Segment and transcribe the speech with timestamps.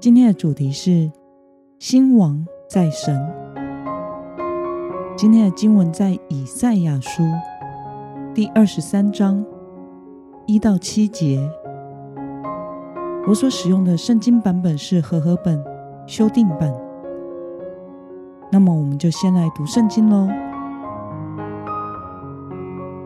[0.00, 1.10] 今天的主题是
[1.78, 3.18] 新王在神。
[5.16, 7.22] 今天的经文在以赛亚书
[8.34, 9.44] 第二十三章
[10.46, 11.40] 一到七节。
[13.26, 15.62] 我所使用的圣经版本是和合本
[16.06, 16.72] 修订版。
[18.52, 20.28] 那么，我们就先来读圣经喽。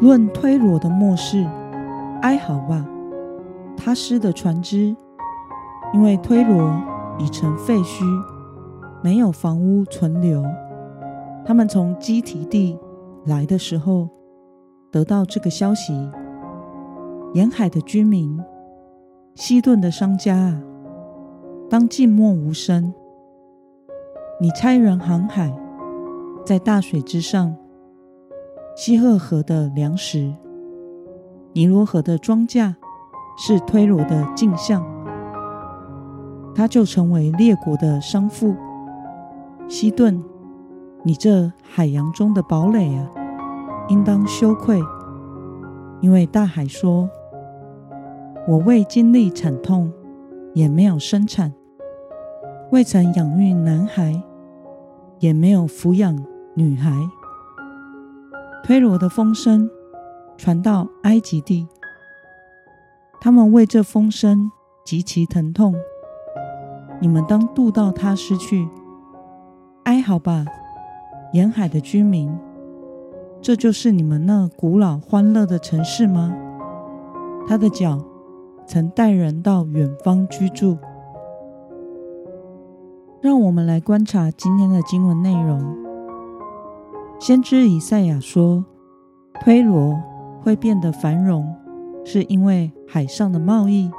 [0.00, 1.44] 论推罗的末世，
[2.22, 2.86] 哀嚎吧，
[3.76, 4.94] 他施的船只。
[5.94, 6.74] 因为推罗
[7.20, 8.04] 已成废墟，
[9.00, 10.44] 没有房屋存留。
[11.46, 12.76] 他们从基提地
[13.26, 14.08] 来的时候，
[14.90, 15.92] 得到这个消息：
[17.32, 18.42] 沿海的居民、
[19.36, 20.60] 西顿的商家啊，
[21.70, 22.92] 当静默无声。
[24.40, 25.56] 你差人航海，
[26.44, 27.54] 在大水之上，
[28.74, 30.34] 希赫河的粮食，
[31.52, 32.74] 尼罗河的庄稼，
[33.38, 34.93] 是推罗的镜像。
[36.54, 38.54] 他就成为列国的商妇。
[39.68, 40.22] 西顿，
[41.02, 43.10] 你这海洋中的堡垒啊，
[43.88, 44.80] 应当羞愧，
[46.00, 47.08] 因为大海说
[48.46, 49.92] ：“我未经历惨痛，
[50.52, 51.52] 也没有生产，
[52.70, 54.22] 未曾养育男孩，
[55.18, 56.24] 也没有抚养
[56.54, 56.92] 女孩。”
[58.62, 59.68] 推罗的风声
[60.36, 61.66] 传到埃及地，
[63.20, 64.50] 他们为这风声
[64.84, 65.74] 极其疼痛。
[67.04, 68.66] 你们当渡到他失去，
[69.82, 70.46] 哀嚎吧，
[71.34, 72.34] 沿海的居民，
[73.42, 76.34] 这就是你们那古老欢乐的城市吗？
[77.46, 78.02] 他的脚
[78.66, 80.78] 曾带人到远方居住。
[83.20, 85.76] 让我们来观察今天的经文内容。
[87.20, 88.64] 先知以赛亚说，
[89.42, 89.94] 推罗
[90.40, 91.54] 会变得繁荣，
[92.02, 93.90] 是因为海上的贸易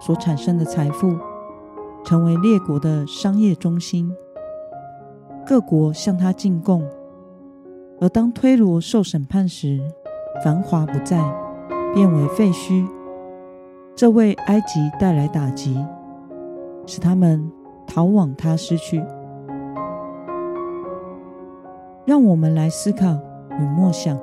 [0.00, 1.14] 所产生的财富。
[2.04, 4.14] 成为列国的商业中心，
[5.46, 6.86] 各国向他进贡。
[8.00, 9.80] 而当推罗受审判时，
[10.42, 11.22] 繁华不再，
[11.94, 12.86] 变为废墟。
[13.96, 15.78] 这为埃及带来打击，
[16.84, 17.50] 使他们
[17.86, 19.02] 逃往他失去。
[22.04, 23.06] 让我们来思考
[23.58, 24.18] 与默想：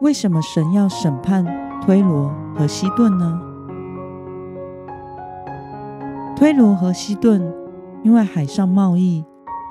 [0.00, 1.44] 为什么神要审判
[1.82, 3.49] 推罗和西顿呢？
[6.40, 7.52] 推罗和西顿
[8.02, 9.22] 因为海上贸易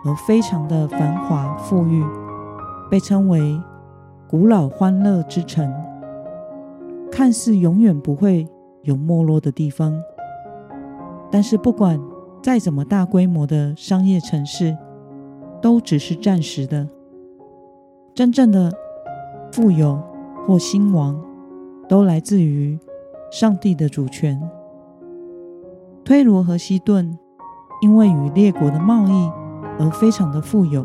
[0.05, 2.05] 而非常的繁华富裕，
[2.91, 3.59] 被称为
[4.27, 5.67] 古老欢乐之城，
[7.11, 8.47] 看似永远不会
[8.83, 9.99] 有没落的地方。
[11.31, 11.99] 但是，不管
[12.39, 14.77] 再怎么大规模的商业城市，
[15.59, 16.87] 都只是暂时的。
[18.13, 18.71] 真正的
[19.51, 19.99] 富有
[20.45, 21.19] 或兴亡，
[21.87, 22.77] 都来自于
[23.31, 24.39] 上帝的主权。
[26.09, 27.15] 推罗和西顿
[27.83, 29.31] 因为与列国的贸易
[29.77, 30.83] 而非常的富有，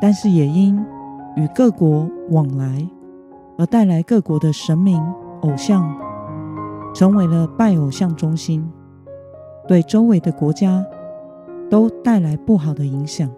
[0.00, 0.82] 但是也因
[1.36, 2.88] 与各国往来
[3.58, 4.98] 而带来各国的神明
[5.42, 5.94] 偶像，
[6.94, 8.66] 成为了拜偶像中心，
[9.68, 10.82] 对周围的国家
[11.68, 13.30] 都带来不好的影响。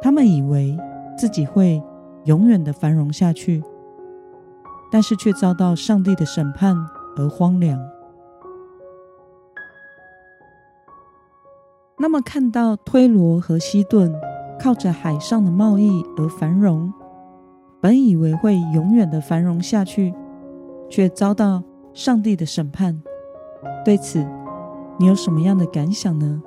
[0.00, 0.78] 他们以为
[1.18, 1.82] 自己会
[2.26, 3.60] 永远的繁荣下去，
[4.92, 6.76] 但是却遭到上帝的审判
[7.16, 7.76] 而荒凉。
[11.98, 14.14] 那么，看到推罗和西顿
[14.60, 16.92] 靠着海上的贸易而繁荣，
[17.80, 20.14] 本以为会永远的繁荣下去，
[20.90, 21.62] 却遭到
[21.94, 23.02] 上帝的审判。
[23.82, 24.26] 对此，
[24.98, 26.42] 你有什么样的感想呢？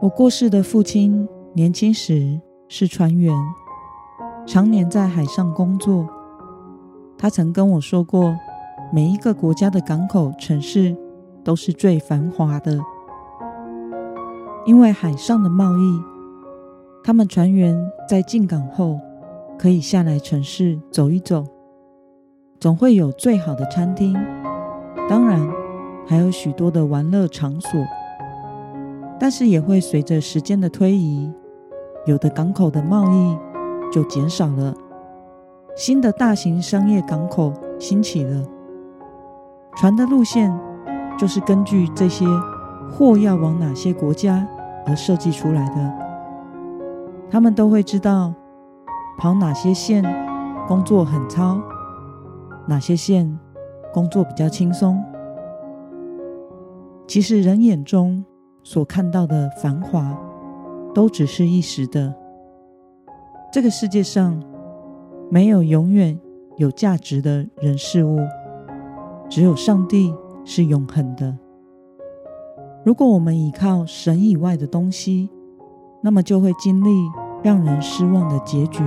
[0.00, 3.34] 我过世的父亲年轻时是船员，
[4.46, 6.08] 常年在海上工作。
[7.18, 8.34] 他曾跟我说过，
[8.90, 10.96] 每一个国家的港口城市，
[11.46, 12.76] 都是最繁华的，
[14.64, 16.02] 因为海上的贸易，
[17.04, 18.98] 他们船员在进港后
[19.56, 21.44] 可以下来城市走一走，
[22.58, 24.12] 总会有最好的餐厅，
[25.08, 25.48] 当然
[26.04, 27.80] 还有许多的玩乐场所。
[29.20, 31.32] 但是也会随着时间的推移，
[32.06, 33.38] 有的港口的贸易
[33.92, 34.74] 就减少了，
[35.76, 38.44] 新的大型商业港口兴起了，
[39.76, 40.52] 船的路线
[41.18, 42.26] 就是根据这些
[42.90, 44.46] 货要往哪些国家
[44.86, 45.92] 而设计出来的。
[47.30, 48.32] 他们都会知道
[49.18, 50.04] 跑哪些线
[50.68, 51.58] 工作很糙，
[52.66, 53.38] 哪些线
[53.92, 55.02] 工作比较轻松。
[57.06, 58.24] 其实人眼中
[58.62, 60.16] 所看到的繁华，
[60.94, 62.14] 都只是一时的。
[63.52, 64.40] 这个世界上
[65.30, 66.18] 没有永远
[66.56, 68.18] 有价值的人事物，
[69.28, 70.14] 只有上帝
[70.46, 71.36] 是永恒的。
[72.84, 75.28] 如果我们依靠神以外的东西，
[76.00, 76.88] 那么就会经历
[77.42, 78.82] 让人失望的结局。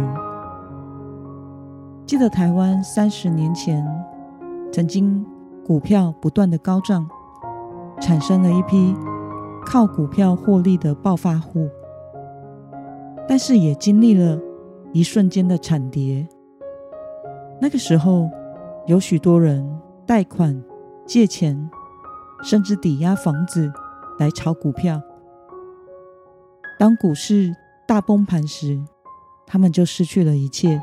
[2.06, 3.86] 记得台湾三十年前
[4.72, 5.24] 曾经
[5.66, 7.08] 股票不断的高涨，
[8.00, 8.96] 产生了一批
[9.66, 11.68] 靠股票获利的暴发户，
[13.28, 14.40] 但是也经历了
[14.94, 16.26] 一瞬间的惨跌。
[17.60, 18.30] 那个时候，
[18.88, 19.70] 有许多人
[20.06, 20.64] 贷款、
[21.10, 21.68] 借钱，
[22.44, 23.74] 甚至抵押房子
[24.20, 25.02] 来炒股票。
[26.78, 27.52] 当股市
[27.88, 28.80] 大崩盘时，
[29.48, 30.80] 他们就失去了一切，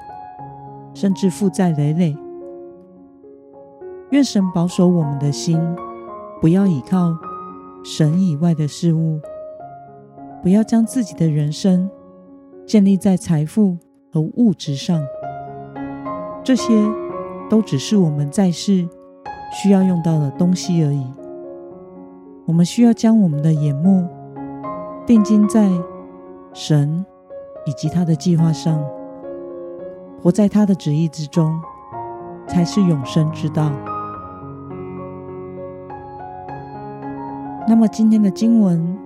[0.92, 2.18] 甚至负债累累。
[4.10, 5.60] 愿神保守我们的心，
[6.40, 7.16] 不要依靠
[7.84, 9.20] 神以外的事物，
[10.42, 11.88] 不要将自己的人生
[12.66, 13.78] 建立在财富
[14.12, 15.00] 和物质上。
[16.42, 16.74] 这些
[17.48, 18.88] 都只是我们在世
[19.52, 21.06] 需要用到的东西而已。
[22.44, 24.06] 我们需要将我们的眼目。
[25.06, 25.70] 定睛在
[26.52, 27.06] 神
[27.64, 28.84] 以及他的计划上，
[30.20, 31.54] 活在他的旨意之中，
[32.48, 33.70] 才是永生之道。
[37.68, 38.98] 那么，今天的经文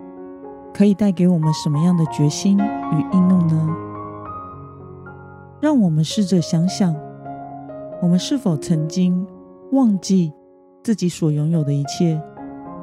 [0.72, 3.68] 可以带给我们什么样的决心与应用呢？
[5.60, 6.96] 让我们试着想想，
[8.00, 9.26] 我们是否曾经
[9.72, 10.32] 忘记
[10.82, 12.20] 自己所拥有的一切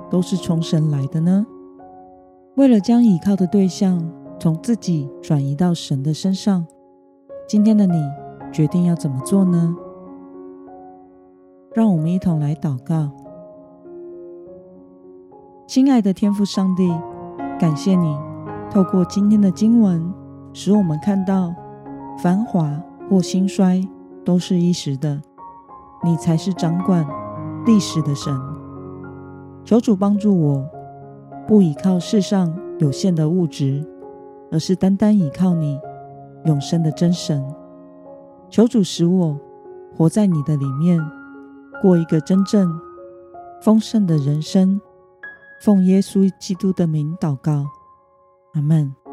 [0.09, 1.45] 都是从神来的呢？
[2.55, 6.65] 为了将倚靠的对象从自己转移到神的身上，
[7.47, 8.01] 今天的你
[8.51, 9.75] 决定要怎么做呢？
[11.73, 13.11] 让我们一同来祷告。
[15.67, 16.89] 亲爱的天父上帝，
[17.59, 18.17] 感谢你
[18.71, 20.13] 透过今天的经文，
[20.53, 21.53] 使我们看到
[22.17, 23.85] 繁华或兴衰
[24.23, 25.21] 都是一时的，
[26.07, 27.05] 你才是掌管
[27.65, 28.33] 历史的神。
[29.65, 30.65] 求主帮助我。
[31.45, 33.81] 不依靠世上有限的物质，
[34.51, 35.79] 而是单单依靠你
[36.43, 37.41] 永生的真神。
[38.49, 39.39] 求主使我
[39.95, 40.99] 活在你的里面，
[41.81, 42.69] 过一个真正
[43.61, 44.81] 丰盛的人生。
[45.61, 47.65] 奉耶稣基督的名祷告，
[48.53, 49.06] 阿门。